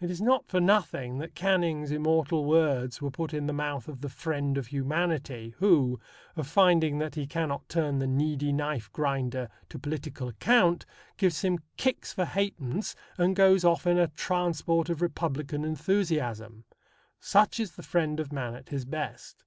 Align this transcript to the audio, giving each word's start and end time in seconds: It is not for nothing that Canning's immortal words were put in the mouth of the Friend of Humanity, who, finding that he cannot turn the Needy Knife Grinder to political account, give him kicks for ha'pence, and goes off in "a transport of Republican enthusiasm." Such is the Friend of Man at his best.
It 0.00 0.10
is 0.10 0.22
not 0.22 0.46
for 0.48 0.60
nothing 0.62 1.18
that 1.18 1.34
Canning's 1.34 1.90
immortal 1.90 2.46
words 2.46 3.02
were 3.02 3.10
put 3.10 3.34
in 3.34 3.46
the 3.46 3.52
mouth 3.52 3.86
of 3.86 4.00
the 4.00 4.08
Friend 4.08 4.56
of 4.56 4.68
Humanity, 4.68 5.54
who, 5.58 6.00
finding 6.42 7.00
that 7.00 7.16
he 7.16 7.26
cannot 7.26 7.68
turn 7.68 7.98
the 7.98 8.06
Needy 8.06 8.50
Knife 8.50 8.90
Grinder 8.94 9.50
to 9.68 9.78
political 9.78 10.28
account, 10.28 10.86
give 11.18 11.38
him 11.38 11.58
kicks 11.76 12.14
for 12.14 12.24
ha'pence, 12.24 12.96
and 13.18 13.36
goes 13.36 13.62
off 13.62 13.86
in 13.86 13.98
"a 13.98 14.08
transport 14.08 14.88
of 14.88 15.02
Republican 15.02 15.66
enthusiasm." 15.66 16.64
Such 17.20 17.60
is 17.60 17.72
the 17.72 17.82
Friend 17.82 18.18
of 18.20 18.32
Man 18.32 18.54
at 18.54 18.70
his 18.70 18.86
best. 18.86 19.44